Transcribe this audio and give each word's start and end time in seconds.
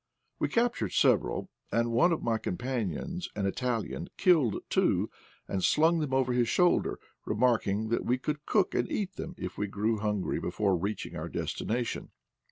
We 0.39 0.47
captured 0.49 0.93
several, 0.93 1.51
and 1.71 1.91
one 1.91 2.11
of 2.11 2.23
my 2.23 2.39
com 2.39 2.57
panions, 2.57 3.27
an 3.35 3.45
Italian, 3.45 4.07
killed 4.17 4.55
two 4.67 5.11
and 5.47 5.63
slung 5.63 5.99
them 5.99 6.11
over 6.11 6.33
his 6.33 6.49
shoulder, 6.49 6.97
remarking 7.23 7.89
that 7.89 8.03
we 8.03 8.17
could 8.17 8.47
cook 8.47 8.73
and 8.73 8.91
eat 8.91 9.13
them 9.13 9.35
if 9.37 9.59
we 9.59 9.67
grew 9.67 9.99
hungry 9.99 10.39
before 10.39 10.75
reaching 10.75 11.15
our 11.15 11.29
destination. 11.29 12.09